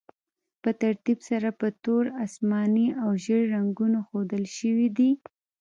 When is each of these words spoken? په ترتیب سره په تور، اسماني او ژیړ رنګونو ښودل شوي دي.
په 0.61 0.69
ترتیب 0.81 1.19
سره 1.29 1.49
په 1.59 1.67
تور، 1.83 2.03
اسماني 2.25 2.87
او 3.03 3.09
ژیړ 3.23 3.41
رنګونو 3.55 3.99
ښودل 4.07 4.43
شوي 4.57 4.87
دي. 4.97 5.11